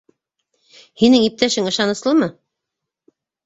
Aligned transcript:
Һинең 1.03 1.27
иптәшең 1.27 1.69
ышаныслымы? 1.75 2.33